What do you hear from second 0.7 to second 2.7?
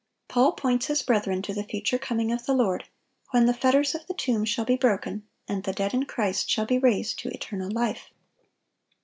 his brethren to the future coming of the